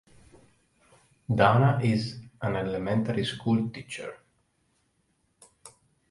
Dana 1.29 1.79
is 1.83 2.17
an 2.41 2.55
elementary 2.55 3.23
school 3.23 3.69
teacher. 3.69 4.15